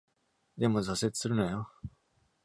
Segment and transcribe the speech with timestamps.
[0.57, 1.69] でも、挫折するなよ！